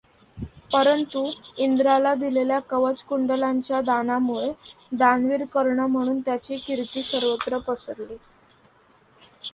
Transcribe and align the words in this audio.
परंतु 0.71 1.19
इंद्राला 1.57 2.13
दिलेल्या 2.15 2.59
कवच 2.69 3.03
कुंडलांच्या 3.03 3.81
दानामुळे 3.81 4.51
दानवीर 4.93 5.45
कर्ण 5.53 5.85
म्हणून 5.87 6.19
त्याची 6.21 6.57
कीर्ती 6.57 7.03
सर्वत्र 7.03 7.57
पसरली. 7.67 8.17